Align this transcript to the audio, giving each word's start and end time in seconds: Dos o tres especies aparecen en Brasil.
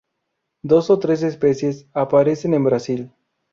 Dos 0.63 0.89
o 0.89 0.97
tres 0.97 1.21
especies 1.21 1.85
aparecen 1.93 2.55
en 2.55 2.63
Brasil. 2.63 3.11